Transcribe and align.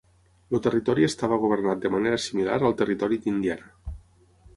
El 0.57 0.61
territori 0.67 1.03
estava 1.07 1.37
governat 1.43 1.83
de 1.83 1.91
manera 1.97 2.19
similar 2.23 2.57
al 2.71 2.75
territori 2.81 3.21
d'Indiana. 3.27 3.95